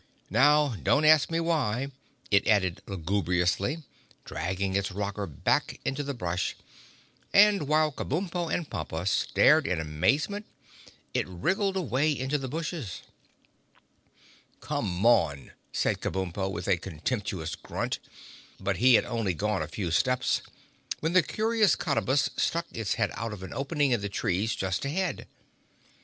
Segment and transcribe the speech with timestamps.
[0.31, 1.91] "Now, don't ask me why,"
[2.31, 3.83] it added lugubriously,
[4.25, 6.55] dragging its rocker back into the brush,
[7.35, 10.47] and while Kabumpo and Pompa stared in amazement
[11.13, 13.03] it wriggled away into the bushes.
[14.59, 17.99] "Come on," cried Kabumpo with a contemptuous grunt,
[18.59, 20.41] but he had only gone a few steps
[20.99, 24.83] when the Curious Cottabus stuck its head out of an opening in the trees just
[24.83, 25.27] ahead.